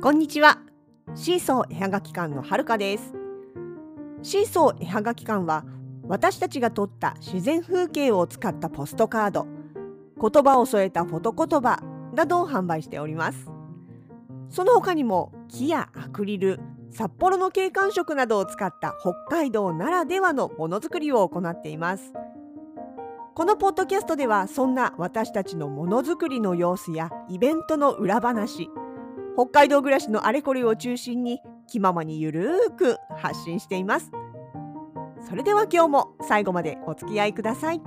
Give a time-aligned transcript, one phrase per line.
[0.00, 0.60] こんにちは。
[1.16, 3.14] シーソー絵はがき館のはるかです。
[4.22, 5.64] シーソー絵はがき館は
[6.06, 9.48] 私たちが撮った自然風景を使ったポストカード、
[10.20, 11.82] 言葉を添えたフォト言葉
[12.14, 13.50] などを販売しております。
[14.50, 16.60] その他にも木やアクリル、
[16.92, 22.12] 札幌の景観色などを使った北海道ならではのものづくりを行っています。
[23.34, 28.70] このポッドキャストではそんな私たちのものづくりの様子やイベントの裏話
[29.38, 34.10] 北海道暮らしのあれこれを中心に気ままにゆるーく発信しています。
[35.28, 37.80] それでは今日も最後までお付き合いください。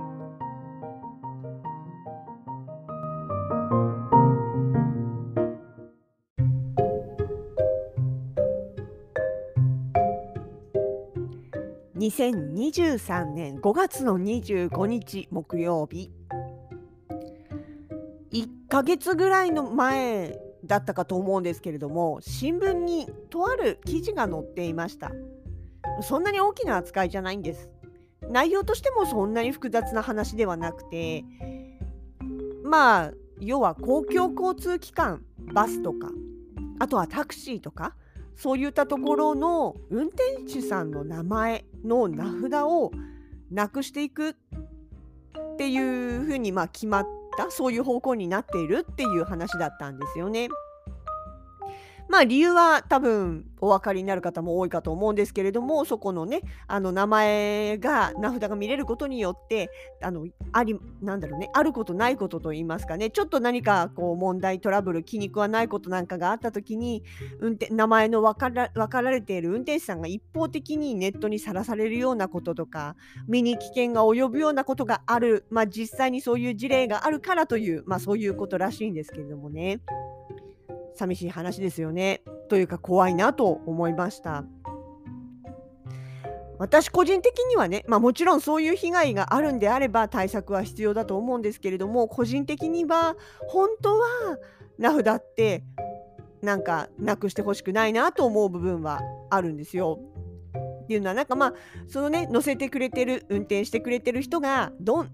[11.98, 16.10] 2023年5月の25日木曜日。
[18.32, 20.41] 1ヶ月ぐらいの前
[20.72, 25.12] だったかと思うんですけれども新聞にとある記事が載っていました
[26.00, 27.68] そんなに大きな扱いじゃないんです
[28.30, 31.24] 内容としてもそんなに複雑な話ではなくて
[32.64, 36.08] まあ要は公共交通機関バスとか
[36.78, 37.94] あとはタクシーとか
[38.34, 42.92] そういったところの運転手さんの名前の名札を
[43.50, 44.34] なくしていくっ
[45.58, 47.06] ていうふうにまあ決まっ
[47.36, 50.48] たそういう方向になっているっていう話だったんですよね。
[52.12, 59.70] まあ理由は多分お分かりになる方も多いかと思うんですけれどもそこのねあの名前が名札が見れることによって
[60.02, 67.02] あのありなんだろうねあることないことといいますかねちょっと何かこう問題トラブル気に食わないことなんかがあった時に
[67.40, 72.94] 運転名前の分から分かられている運転手さんが一方的にネットにさらされるようなこととか
[73.26, 79.80] 身に危険が及ぶようなことがある、まあ、実際にそういう事例があるからという、まあ、そういうことらしいんですけれどもね。
[80.94, 82.22] 寂しい話ですよね。
[82.48, 84.44] というか怖いなと思いました。
[86.58, 93.16] 私個人的にはね、まあ、もちろんそういう被害があるんであれば対策は必要だと思うんですけれども個人的には
[93.48, 94.06] 本当は
[94.78, 95.64] 名札って
[96.40, 99.00] なんかなくしてほしくないなと思う部分は
[99.30, 99.98] あるんですよ。
[100.84, 101.54] っていうのはなんかまあ
[101.88, 105.10] そのね乗せてくれてる運転してくれてる人がどん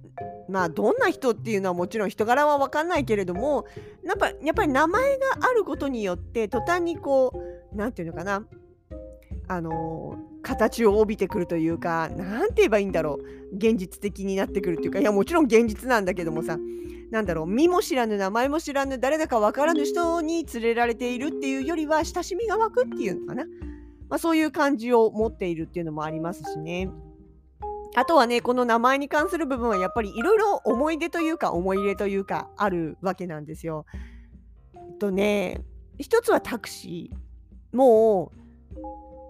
[0.48, 3.66] まあどんな人っていうのはもちろん人柄は分かんないけれども
[4.04, 8.44] やっぱやっぱり名前があることによって途端にこう何て言うのかな。
[9.50, 13.18] あの、形を帯びてくるというか何て言えばいいんだろ
[13.52, 13.56] う。
[13.56, 16.58] 現実的になってくるっていうかいやもちろん現実なんだけどもさ。
[17.10, 23.44] なんだろう身も知らぬ名前も知らぬ誰だか分からぬ人に連れられているっていうよりは親しみが湧くっていうのかな、
[24.10, 26.90] まあ、そういう感じを持っているっていうのもありますしね。
[27.94, 33.86] あとはね、この名前に関する部分はやっぱりいろいろ思い出というか思い入れというかあるわけなんですよ。
[34.74, 35.64] えっとね、
[35.98, 37.76] 一つはタクシー。
[37.76, 38.32] も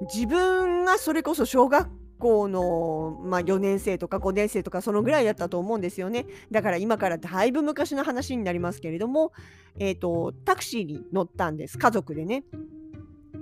[0.01, 1.89] う自分がそれこそ小学
[2.19, 6.27] 校の、まあ、4年生とか5年生とかそのぐらいだったと思うんですよね。
[6.51, 9.33] だから今からだいぶ昔の話になりますけれども、
[9.79, 12.45] えーとタクシーに乗ったんです家族でね。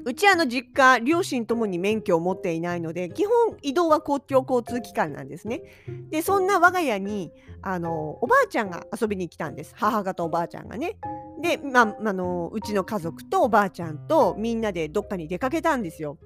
[0.07, 5.63] うちあの実家両親ともに免許を持っていないので基本移動は公共交通機関なんですね。
[6.11, 10.97] でそんな我が家にあのおばあちゃんが遊びに来たんです母方おばあちゃんがね。
[11.43, 16.19] で、まあ、あのうちの家族とおばあちゃんとみんなでどっかに出かけたんですよ。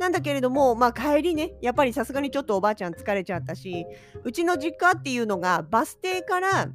[0.00, 3.86] なんだけれども、まあ、帰りねやっぱりさすがにちょっとおばあちゃん疲れちゃったし
[4.24, 6.70] うちの実家っていうのがバス停から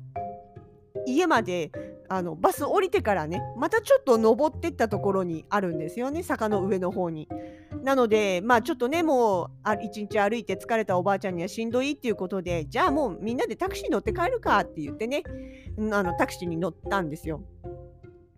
[1.06, 1.72] 家まで
[2.10, 7.28] あのバス降りてからねまたちょっと登ってったところにあるんですよね坂の上の方に。
[7.84, 15.24] なのでまあちょっとねもうあ一日歩いて疲れたおばあちゃんにはしんどいっていうことでじゃあもうみんなでタクシー乗って帰るかって言ってね
[15.92, 17.42] あのタクシーに乗ったんですよ。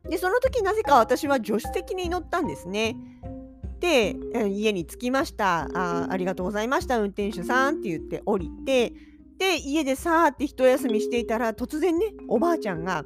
[0.10, 2.96] でその時なぜか私は助手席に乗ったんですね。
[3.80, 4.16] で
[4.50, 8.94] 家に着きましたあありがとうございました運転手さんって言って降りて
[9.40, 13.06] で家でさーって一休みしていたら突然ねおばあちゃんが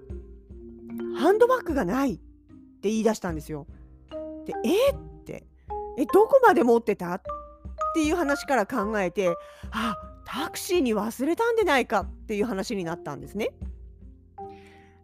[1.15, 3.67] ハンドバッグがないって言い出したんですよ。
[4.45, 4.95] で、えっ
[5.25, 5.45] て、
[5.97, 7.21] え、どこまで持ってたっ
[7.95, 9.29] ていう話から考えて、
[9.71, 9.95] あ、
[10.25, 13.51] タクシーに忘れたんでないかっていう話になったんですね。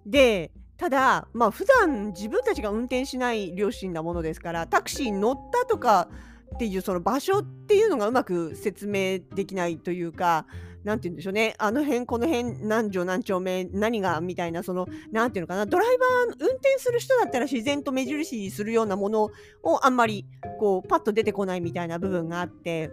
[0.05, 6.09] で、ただ、まあ普段自分たちが運転しない両親なものですから、タクシーに乗ったとか
[6.53, 10.45] っていうその場所っていうのがうまく説明できないというか、
[10.83, 19.29] 何て言うんでしょうね、あの辺、この辺、何条何丁目、何がみたいな、その、何て言うのかな、ドライバー、運転する人だったら自然と目印するようなもの
[19.63, 20.25] をあんまり、
[20.59, 22.91] こう、パッと出てこないみたいな部分があって、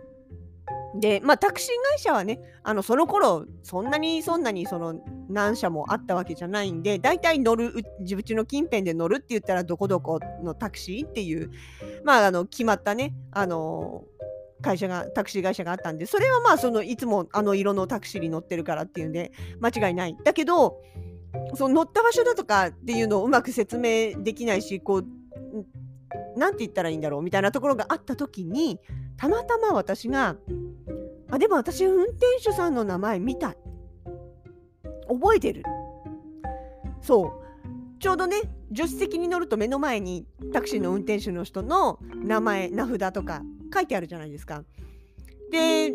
[1.00, 4.94] で、まあ、タクシー会社はね、あのその頃そんなにそんなにその
[5.28, 11.50] 何社もあったわけじゃないんで、大体乗る、ううちの近辺で乗るって言ったら、どこどこのタクシーっていう、
[12.04, 14.04] まあ、あの決まったね、あの
[14.62, 20.16] 会社が、タクシー会社があったんで、それはまあ、そのいつもあの色のタクシーに乗ってるからっていうんで、間違いない。
[20.24, 20.82] だけど、
[21.54, 25.06] その乗った場所だとかっていうのをうまく説明できないし、こう、
[26.36, 28.80] なんて言ったらいいんだろうみたいなところがあった時に、
[29.16, 30.36] たまたま私が、
[31.30, 33.56] あ、でも私運転手さんの名前見た。
[35.08, 35.62] 覚えてる。
[37.00, 38.00] そう。
[38.00, 38.36] ちょうどね、
[38.74, 43.42] 助手席に乗ると目の前にタクシーの運転手の人の名前、名札とか
[43.72, 44.64] 書いてあるじゃないですか。
[45.50, 45.94] で、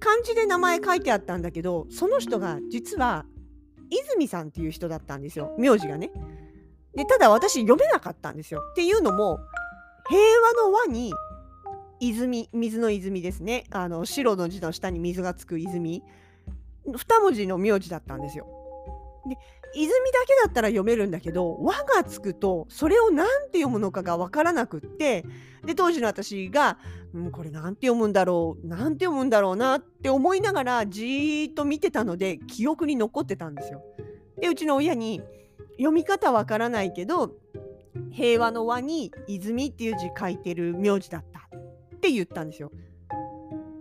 [0.00, 3.26] 漢字で名前書いてあったんだけど、その人が実は
[3.90, 5.54] 泉さんっていう人だったんですよ。
[5.58, 6.10] 名字がね。
[6.94, 8.62] で、ただ私読めなかったんですよ。
[8.70, 9.40] っていうのも、
[10.08, 11.12] 平和の輪に
[12.00, 13.64] 泉、水の泉ですね。
[13.70, 16.02] あの白の字の下に水がつく泉。
[16.86, 18.46] 2文字の名字だったんですよ。
[19.28, 19.36] で
[19.74, 19.94] 泉だ
[20.26, 25.26] けだったら読めるんだけど和がつくとそれを何て読むのかが分からなくって
[25.64, 26.78] で当時の私が、
[27.12, 33.82] うん、これ何て読むんだろう何て読むんだろうなって思いながらじーっと見てたので記憶に残ってたんですよ。
[34.40, 35.20] でうちの親に
[35.78, 37.32] 読み方わからないけど
[38.12, 41.48] 平和の和に泉っていう字書いてる名字だった
[41.96, 42.70] って言ったんですよ。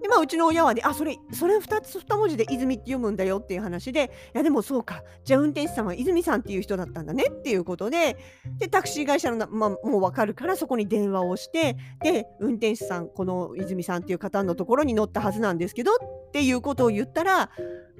[0.08, 8.18] で、まあ、うちの親はね、あ、それ、それ2つ、2文字で泉って読むんだよっていう話で、いや、でもそうか、じゃあ運転手さんは泉さんっていう人だったんだねっていうことで、
[8.58, 17.50] で、タクシー会社のまあ、もう分かるから、そこに電話をして、で、運転手さん、この泉さんっていう方のところに乗ったはずなんですけどっていうことを言ったら、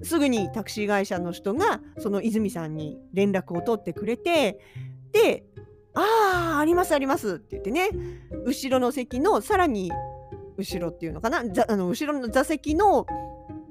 [0.02, 4.60] すぐにタクシー会社の人が、その泉さんに連絡を取ってくれて、
[5.12, 5.44] で、
[5.94, 7.90] ああ、ありますありますって言ってね、
[8.46, 9.92] 後ろの席のさらに
[10.58, 11.44] 後ろっていうのかな？
[11.68, 13.06] あの後ろの座席の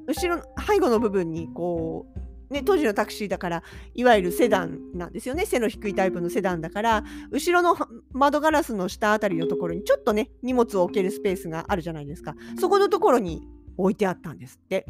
[0.06, 2.06] 後ろの背後の部分にこ
[2.50, 3.62] う、ね、当時のタクシーだから
[3.94, 5.46] いわゆるセダンなんですよね。
[5.46, 7.76] 背の低いタイプのセダンだから後ろの
[8.12, 12.34] 窓ガラスの下あたりのところにちょっとね荷物を置けるスペースがあるじゃないですか。
[12.60, 13.42] そこのところに
[13.76, 14.86] 置いてあったんですって。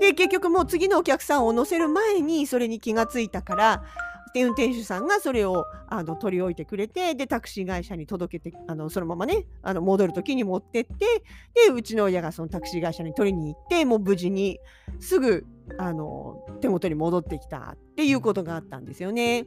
[0.00, 3.84] で結局もう次のお客さんを乗せる前にそれに気がついたから
[4.34, 11.22] で運転手さんがそれをあの取り置いてくれてでタクシー会社に届けてあのそのままねあの戻る時に持ってって
[11.66, 14.58] でうちの親がそのタクシー会社に取りに行ってもう無事に
[15.00, 15.46] すぐ
[15.78, 19.46] あの手元に戻ってきたっていうことがあったんですよね。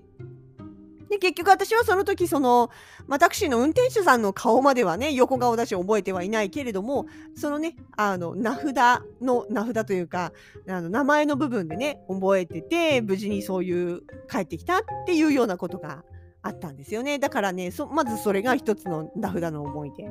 [1.11, 2.69] で結局私はその時その、
[3.05, 7.05] まあ、タクシーの運転手さんの顔まではね横顔だし覚えてはいないけれども
[7.35, 10.31] そのねあの名札の名札というか
[10.69, 16.05] あの名前の部分でね覚えてて無事にそういう帰ってきたっていうようなことが
[16.41, 20.07] あったんですよねだからねまずそれが一つの名札の思い出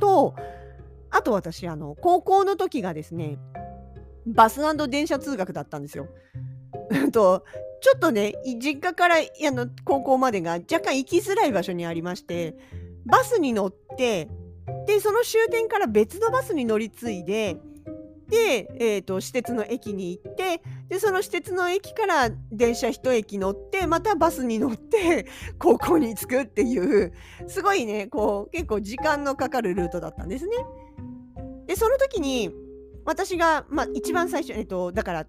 [0.00, 0.34] と
[1.10, 3.38] あと私あの高校の時がですね
[4.26, 6.08] バス電車通学だったんですよ。
[7.12, 7.44] と
[7.80, 12.56] ちょっとね、実家からあの高校までが若干行きづらい場所にありまして、
[13.04, 14.28] バスに乗って、
[14.86, 17.58] で、その終点から別のバスに乗り継いで、
[18.28, 25.26] で、えーと、私鉄の駅に行ってでその私鉄の駅から電車1駅乗ってまたバスに乗って
[25.60, 27.12] 高校に着くっていう
[27.46, 30.56] すごいねこう結構時間のかかるルートだったんですね。
[31.66, 32.50] でその時に
[33.04, 35.26] 私が、まあ、一番最初、えっと、だから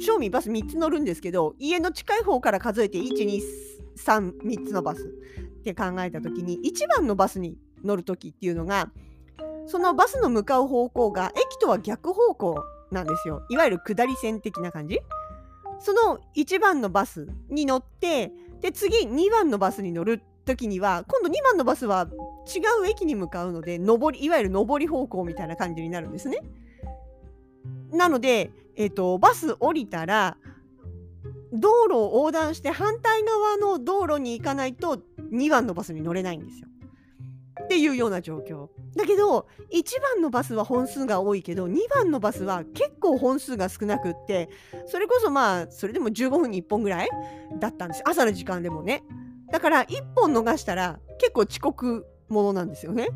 [0.00, 8.90] 正味バス3つ乗るんですけど家の近い方から数えて1233つのバスって考えた時に1番のバスに乗る時っていうのが
[9.66, 15.00] そのバスの向かう方向が駅とは逆方向なんですよいわゆる下り線的な感じ
[15.78, 22.08] その1番のバスに乗ってで次2番のバスに乗る時には今度2番のバスは
[22.46, 26.40] 違う駅に向かうので上りいわゆる上り方向みたいな感じになるんですね。
[27.92, 30.36] なので、えーと、バス降りたら
[31.52, 34.98] 道路を横断して反対側の道路に行かないと
[35.32, 36.68] 2番のバスに乗れないんですよ。
[37.64, 38.68] っていうような状況。
[38.96, 44.48] だけど1番のバスは本数が多いけど2番のバスは結構本数が少なくって
[44.86, 47.08] それこそまあそれでも15分に1本ぐらい
[47.60, 49.02] だったんです朝の時間でもね。
[49.50, 53.08] だから1本逃したら結構遅刻ものなんですよね。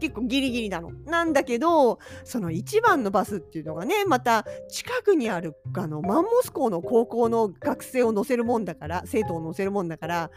[0.00, 0.90] 結構ギリギリなの。
[1.06, 10.30] なんだけど、その1番のバスっていうのがね、また近くにあるあのマンモス校の高校の学生を乗せるもんだから、生徒を乗せるもんだから、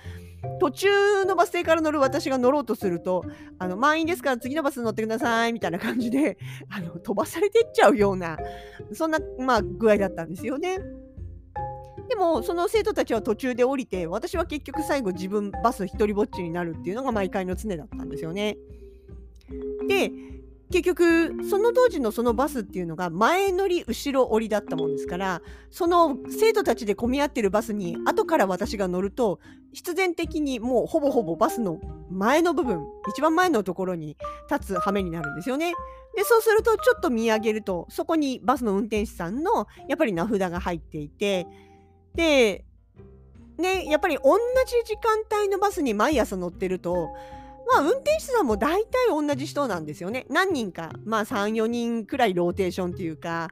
[0.59, 3.23] 途中のバス停から乗る私が乗ろうとすると、
[3.59, 6.37] あの満員ですから次のバスに乗ってくださいみたいな感じで
[6.69, 8.37] あの飛ばされてっちゃうような、
[8.93, 10.79] そんな、まあ、具合だったんですよね。
[12.09, 18.57] でもその生徒たちは途中で降りて私は結局最後自分バス一人ぼっちになるっていうのが毎回の常だったんですよね。
[19.87, 20.11] で
[20.69, 29.39] 結局その当時のそのバスっていうのが前乗り後ろ降りだったもんですからその生徒たちで混み合ってるバスに後から私が乗ると
[29.71, 34.17] 必然的にもうほぼほぼバスの前の部分一番前のところに
[34.51, 35.73] 立つ羽目になるんですよね。
[36.15, 41.45] でそうするとちょっと見上げるとそこにバスの運転手さんのやっぱり名札が入っていて
[42.15, 42.65] で
[43.59, 44.35] ねやっぱり同
[44.65, 47.09] じ時間帯のバスに毎朝乗ってると
[47.67, 50.25] まあ、運転手さんも大体同じ人なんですよね。
[50.29, 53.49] 何人か、まあ、3、4人くらいローテーションっていうか、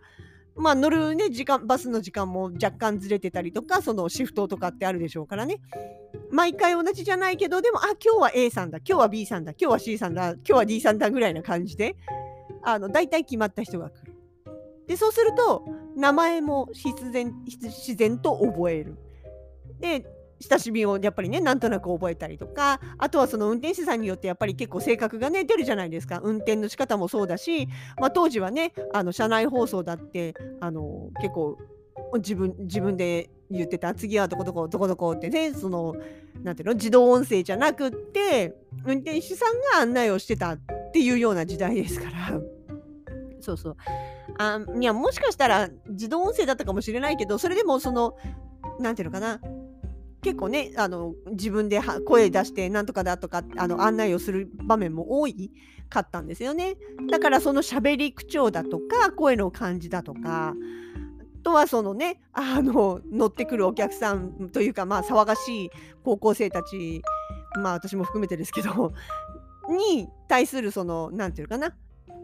[0.55, 5.59] まあ、乗るね、時間、バスの時間も若干ずれてたりとか、そのシフトとかってあるでしょうからね。
[6.31, 11.97] 毎回同じじゃないけど、でも、あ、今日は A さんだ、今日は B さんだ、今日は C さんだ、今日は D さんだぐらいな感じで、
[12.63, 14.13] あの、大体決まった人が来る。
[14.87, 15.65] で、そうすると、
[15.97, 18.97] 名前も必然、自然と覚える。
[19.79, 20.05] で、
[20.39, 26.19] 親しみをやっぱりねなんとなく覚えたりとかあとはその運転手さんによってやっぱり結構性格がね出るじゃないですか。
[26.23, 27.67] 運転の仕方もそうだし、
[27.99, 31.57] まあ、当時はねあの車内放送だってあの結構
[32.15, 35.95] 自分自分で言ってた次はどこどこどこどこってねその
[36.43, 40.59] なんていうの自動音声じゃなくって運転手さんが案内をしてたっ
[40.91, 42.39] ていうような時代ですから。
[43.39, 43.75] そうそう。
[44.37, 48.17] あいやもしかしたら自動音声だったかもしれないけどそれでもその
[48.79, 49.39] なんていうのかな
[50.25, 55.51] 結構ねあの自分で声出してなんとかだとかあの案内をする場面も多い
[55.87, 56.77] かったんですよね
[57.11, 60.53] だからその喋り口調だとか声の感じだとかあ
[61.43, 65.69] とはそのねあの乗ってくるお客さんというかまあ騒がしい
[66.03, 67.03] 高校生たち
[67.61, 68.93] まあ私も含めてですけど
[69.69, 71.75] に対するその何て言うかな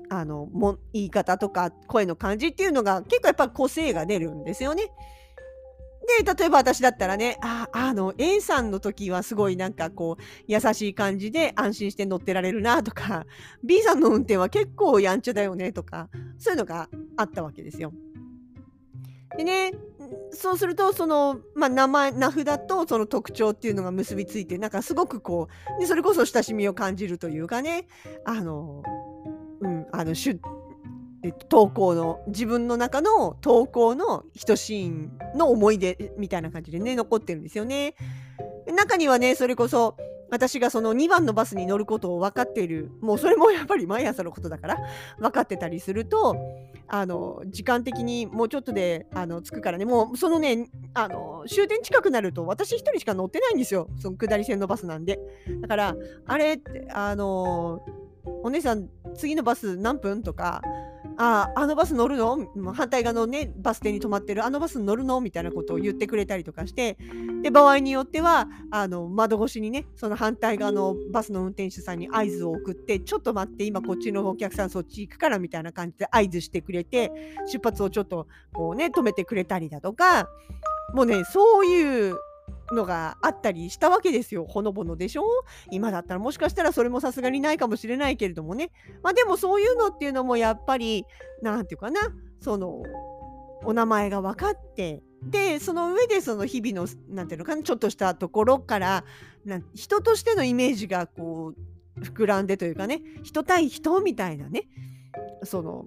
[0.09, 4.89] あのも言い方とか声の感じっていうのが結構やっぱ個性が出るんですよね。
[6.07, 13.25] で、例えば私だったらね、あ、あの、A さんの時はすごいなんかこう、優しい感じで安心して乗ってられるなとか、
[13.63, 17.93] B さんの運転は結構やんちゃだよねとか、そういうのがあったわけですよ。
[19.37, 19.73] でね、
[20.31, 27.87] そうすると、その、まあ、名前、名札とその特徴っていうのが結びついて、なんかすごくこう、でそれこそ親しみを感じるというかね、
[28.25, 28.83] あの、
[29.61, 30.60] うん、あの、シュッ、
[31.49, 37.95] 投稿の自分の中の投稿の一シーンの思い出みたいな感じでね残ってるんですよね。
[38.75, 39.97] 中にはねそれこそ
[40.31, 44.77] 私がその2番のバスに乗ることを分かっているもうそれもやっぱり毎朝のことだから
[45.19, 46.37] 分かってたりすると
[46.87, 55.19] あの時間的にもうちょっとであの着くからねもうそのねあの終点近くなると私1人しか乗ってないんですよその下り線のバスなんで
[55.61, 56.61] だからあれ
[56.93, 57.81] あの
[58.43, 60.61] お姉さん次のバス何分とか
[61.23, 62.47] ああのバス乗るの？
[62.73, 64.43] 反対側のねバス停に止まってる。
[64.43, 65.21] あのバス乗るの？
[65.21, 66.97] みたいなことを言ってくれたりとかして。
[67.43, 77.11] で場合によってはあの窓越しにねその反対側のバスの運転手さんに合図を送ってちょっと待って今こっちのお客さんそっち行くからみたいな感じで合図してくれて
[77.51, 80.27] 出発をちょっとこうね止めてくれたりだとか。
[80.93, 82.17] もうねそういう
[82.71, 84.45] のがあったりしたわけですよ。
[84.47, 85.23] ほのぼのでしょ？
[85.71, 88.71] 今だったらもしかしたらそれもさすがにないかもしれないけれどもね。
[89.03, 91.05] まあでもそういうのっていうのもやっぱり、
[91.41, 91.99] なんていうかな、
[92.39, 92.83] その、
[93.63, 99.03] お名前が分かって、で、その上でその日々の、なんていうのかな、ちょっとしたところから、
[99.45, 104.67] な人としてのイメージがこう、膨らんでというかね、人対人みたいなね、
[105.43, 105.85] その、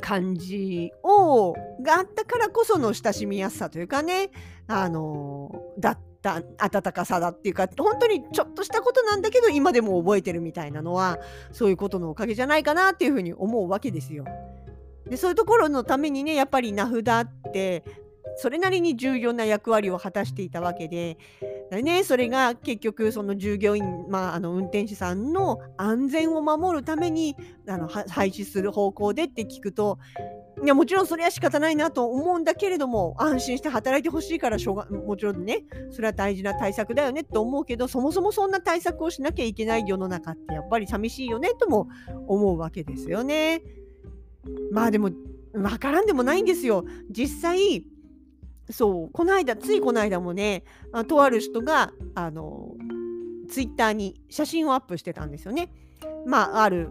[0.00, 4.30] 感じをがあったからこその親しみやすさというかね
[4.66, 11.18] あのだった温かさだっていうか本当にちょっとしたことなんだけど今でも覚えてるみたいなのは
[11.52, 14.24] そういうことのおかげじゃないかなっていうふうに思うわけですよ。
[15.06, 17.84] でそういうところのためにねやっぱり名札って
[18.36, 21.18] それなりに重要な役割を果たしていたわけで、
[21.70, 29.98] ね、それが結局その従業員、まあ、あの運転手さんの安全を守るためにあの廃止する方向でって聞くと
[30.62, 41.88] いやもちろんそれは仕方ないなと思うんだけれども安心して働いてほしいからしょうがもちろんねそれは大事な対策だよねと思うけどそもそもそんな対策をしなきゃいけない世の中ってやっぱり寂しいよねとも
[42.28, 43.62] 思うわけですよね。
[44.70, 45.10] まあでも
[45.52, 46.84] 分からんでもないんですよ。
[47.10, 47.84] 実際
[48.70, 52.72] そうこの間ついこの間もねあとある人があの
[53.48, 55.70] ツイッターに写真をアップしてたんですよね。
[56.26, 56.90] まあある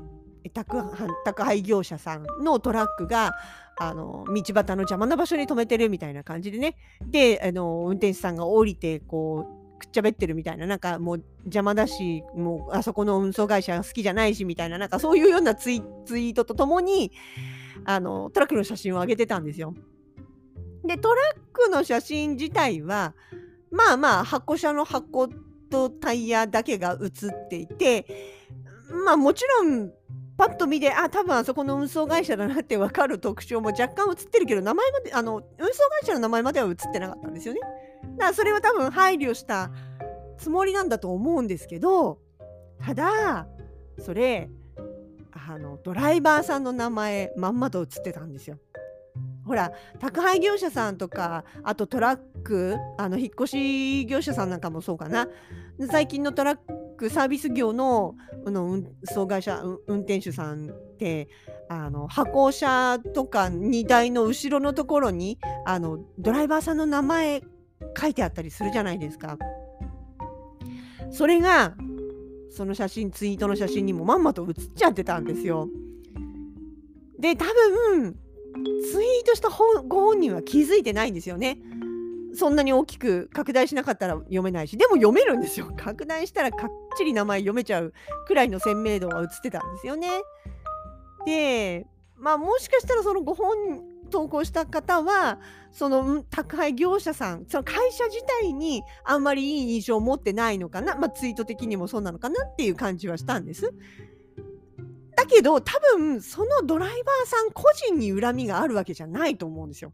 [0.54, 0.78] 宅
[1.26, 3.34] 宅配業者さんのトラックが
[3.78, 17.12] あの道端の邪魔な場所に止めてるみたいな感じでねであの運転手さんが降りてこうくっちゃべってるみたいななんかもう邪魔だしもうあそこの運送会社好きじゃないしみたいななんかそういうようなツイツイートとともに
[17.86, 19.74] あのトラックの写真を上げてたんですよ。
[20.86, 23.14] でトラックの写真自体は
[23.72, 25.30] まあまあ箱車の箱
[25.70, 28.06] とタイヤだけが写っていて
[29.06, 29.92] まあもちろん
[30.38, 37.60] パッと見てあ多分あそこの運送会社だなって分かる特徴も若干映ってるけど名前まであの運送会社の名前までは映ってなかったんですよね。
[38.18, 39.72] だからそれは多分配慮した
[40.38, 42.20] つもりなんだと思うんですけど
[42.84, 43.48] ただ
[44.00, 44.50] それ
[45.32, 48.58] あのドライバーさんの名前まんまと映ってたんですよ。
[49.46, 55.28] ほら宅配業者さんとかあとトラックあの引っ越し業者さんなんかもそうかな
[55.90, 56.60] 最近のトラッ
[56.98, 61.28] クサービス業のの運送会社運転手さんって
[61.70, 67.42] あの箱車とか荷台の後ろのところにあのドライバーさんの名前
[68.00, 69.38] 書いてあったりするじゃないですか。
[71.12, 71.76] それが
[72.50, 75.70] その写真ツイートの写真にもまんまと写っちゃってたんですよ。
[77.20, 78.16] で多分
[78.92, 81.58] ツイートしたご本人は気づいてないんですよね。
[82.36, 84.78] そんなに大きく拡大しなかったら読めないし。
[84.78, 85.72] でも読めるんですよ。
[85.78, 87.94] 拡大したらかっちり名前読めちゃう
[88.28, 90.10] くらいの鮮明度は映ってたんですよね。
[91.26, 95.40] でまあもしかしたらそのご本投稿した方は
[95.72, 103.74] その宅配業者さんその会社自体にあんまりいい印象を持ってないのかな、まあ、ツイート的にもそうなのかなっていう感じはしたんです。
[105.16, 109.92] だけど多分そのドライバーさん個人に恨みがあるわけじゃないと思うんですよ。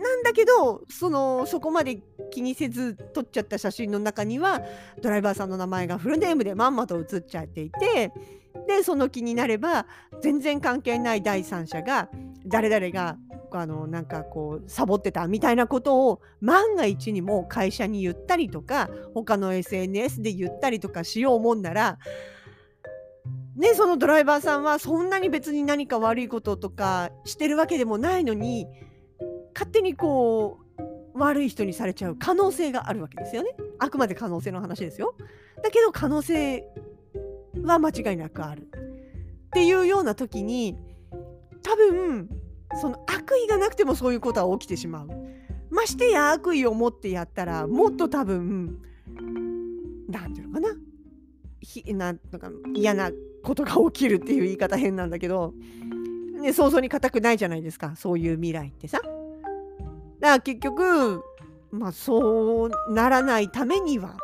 [0.00, 4.62] なんだけどそのそこまで気にせず撮っちゃった写真の中には
[5.02, 8.12] ドライバーさんの名前がフルネームでまんまと写っちゃっていて
[8.66, 9.86] でその気になれば
[10.22, 12.08] 全然関係ない第三者が
[12.46, 13.18] 誰々が
[13.52, 21.98] あのなんかこうサボってたみたいなことを万が一にも会社に言ったりとか他の SNS で言ったりとかしようもんなら
[23.56, 28.66] ね、そのドライバーさんはそんなに別に何か悪いこととかしてるわけでもないのに
[29.54, 30.60] 勝手にこ
[31.14, 33.50] う悪い人にされちゃう可能性があるわけですよね。
[33.78, 35.14] あくまで可能性の話ですよ。
[35.62, 36.64] だけど可能性
[37.62, 38.62] は間違いなくある。
[38.62, 40.78] っていうような時に
[41.62, 42.28] 多分
[42.80, 45.08] その悪意がなくてもそういうことは起きてしまう。
[45.70, 48.80] ましてや悪意を持ってやったらもっと多分
[50.08, 50.76] 何て言うのかな
[51.60, 53.10] ひなんとか嫌な
[53.42, 55.54] ことが起きるっていう言い方変なんだけど、
[56.40, 59.00] ね、想像に難くないじゃないですかそういう未来ってさ。
[60.20, 61.22] だから結局
[61.70, 64.16] まあそうならないためには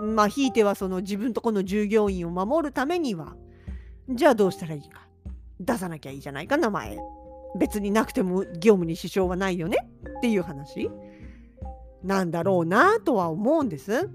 [0.00, 3.34] まあひいてはその自分とこの従業員を守るためには
[4.08, 5.06] じゃあどうしたらいいか
[5.60, 6.98] 出さなきゃいいじゃないか名前
[7.58, 9.78] 別になくても業務に支障はないよね
[10.18, 10.90] っていう話
[12.02, 14.10] なんだろうなとは思うんです。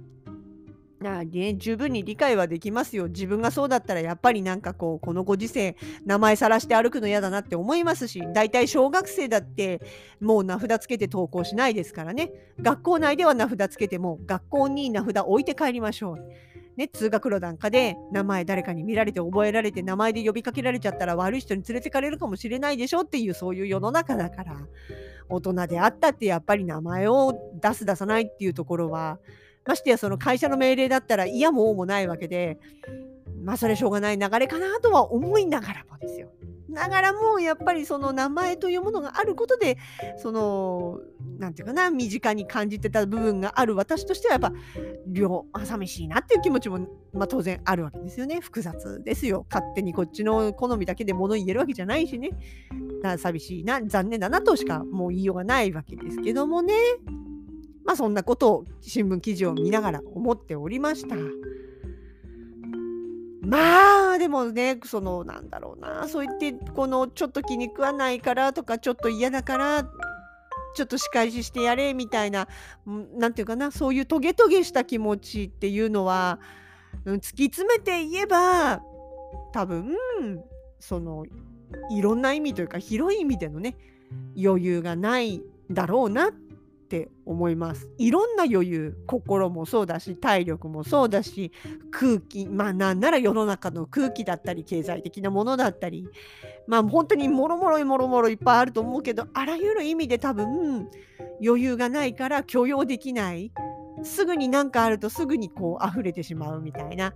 [1.01, 3.07] あね、十分に理解はできますよ。
[3.07, 9.81] 自分がそうだったらやっぱりなんかこうこのご時世名前さらして歩くの嫌だなって思いますし大体小学生だって
[10.19, 16.17] もう名札つけて登校しないですからね学校内では名札つけても学校に名札置いて帰りましょう。
[16.75, 24.55] ね、通学路なんかで名前誰かに見られて覚えられて名前で呼びかけられちゃったら悪い人に連れてかれるかもしれないでしょっていうそういう世の中だから
[25.27, 29.19] 大人であったってやっぱり名前を出す出さないっていうところは
[29.69, 32.57] ましてやその会社の命令だったら嫌も応もないわけで、
[33.43, 36.31] まあそれしょうがない流れかなとは思いながらもですよ。
[36.69, 39.77] ながらもやっぱりその名前というものがあることで
[40.17, 40.99] その
[41.39, 44.53] 何て言うかな身近に感じてた部分がある私としてはやっぱ
[45.07, 46.79] 両寂しいなっていう気持ちも、
[47.11, 48.39] まあ、当然あるわけですよね。
[48.39, 49.45] 複雑ですよ。
[49.51, 52.29] 勝手にこっちの好みだけで物言えるわけじゃないしね。
[53.01, 53.81] だ寂しいな。
[53.81, 56.73] 残念だなとしかもう言いようがないわけですけどもね。
[57.89, 61.15] まあそんなことを新聞記事を見ながら思っておりました。
[63.41, 69.83] まあでもねそのなんだろうなそう言ってこのちょっと気に食わないからとかちょっと嫌だから
[70.75, 72.47] ちょっと仕返ししてやれみたいな
[72.85, 76.39] 何て言うかなそういうトゲトゲした気持ちっていうのは、
[77.05, 78.83] うん、突き詰めて言えば
[79.51, 79.95] 多分
[80.79, 81.25] その
[81.89, 83.75] いろんな意味というか広い意味でのね
[84.39, 86.31] 余裕がないだろうなっ
[86.89, 87.87] って思います。
[87.99, 91.51] いろんな余裕心もそうだし体力もそうだし
[91.91, 96.07] 空気まあなんなら世の中の空気だったり経済的なものだったり
[96.65, 100.89] まあ本当にもろもろもろもろいっぱいあると思うけどあらゆる意味で多分
[101.45, 103.51] 余裕がないから許容できない
[104.01, 107.13] すぐに何かあるとすぐにこう溢れてしまうみたいな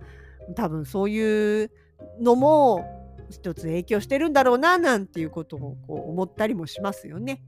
[0.54, 1.72] 多分そういう
[2.20, 2.84] のも
[3.28, 7.42] 一つ影響してるんだろうななんていうことをこう思ったりもしますよね。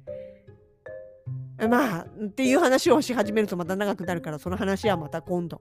[1.58, 5.60] まあ、っていう話をし始めるとまた長くなるから、その話はまた今度。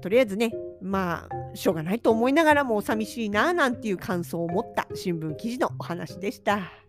[0.00, 6.85] とりあえずね、まあ、しょうがないと思いながらも寂しいな、なんていう感想を持った新聞記事のお話でした。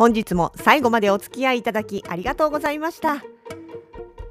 [0.00, 3.22] 本日も最後までお付き合いいただきありがとうございました。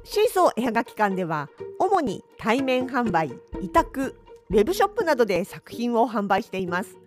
[0.02, 3.30] シーソー絵はがき館では主に対面販売
[3.60, 4.16] 委託
[4.50, 6.98] ウェブショップなどで作品を販売しています。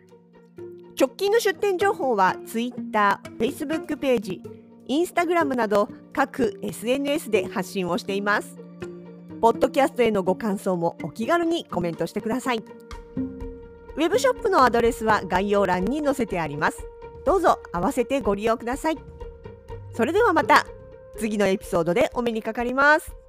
[0.97, 4.41] 直近の出店情報は Twitter、Facebook ページ、
[4.87, 8.57] Instagram など各 SNS で発信をしています。
[9.41, 12.59] ポッドキャストへのご感想もお気軽にコメントしてください。
[12.59, 16.92] ウェブショップのアドレスは概要欄に載せてあります。
[17.25, 18.97] どうぞ合わせてご利用ください。
[19.93, 20.65] それではまた
[21.17, 23.22] 次のエピソードでお目にかかります。